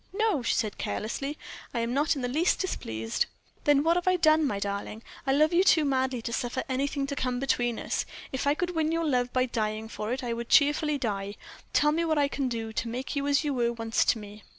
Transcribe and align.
"No," 0.13 0.41
she 0.41 0.55
said, 0.55 0.79
carelessly, 0.79 1.37
"I 1.75 1.81
am 1.81 1.93
not 1.93 2.15
in 2.15 2.23
the 2.23 2.27
least 2.27 2.57
displeased." 2.57 3.27
"Then, 3.65 3.83
what 3.83 3.97
have 3.97 4.07
I 4.07 4.15
done, 4.15 4.47
my 4.47 4.57
darling? 4.57 5.03
I 5.27 5.31
love 5.31 5.53
you 5.53 5.63
too 5.63 5.85
madly 5.85 6.23
to 6.23 6.33
suffer 6.33 6.63
anything 6.67 7.05
to 7.05 7.15
come 7.15 7.39
between 7.39 7.77
us. 7.77 8.07
If 8.31 8.47
I 8.47 8.55
could 8.55 8.71
win 8.71 8.91
your 8.91 9.05
love 9.05 9.31
by 9.31 9.45
dying 9.45 9.87
for 9.87 10.11
it, 10.11 10.23
I 10.23 10.33
would 10.33 10.49
cheerfully 10.49 10.97
die. 10.97 11.35
Tell 11.71 11.91
me 11.91 12.03
what 12.03 12.17
I 12.17 12.27
can 12.29 12.49
do 12.49 12.73
to 12.73 12.87
make 12.87 13.15
you 13.15 13.27
as 13.27 13.43
you 13.43 13.53
were 13.53 13.71
once 13.73 14.03
to 14.05 14.17
me?" 14.17 14.41